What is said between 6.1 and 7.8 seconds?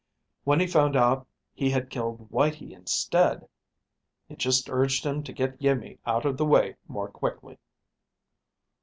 of the way more quickly."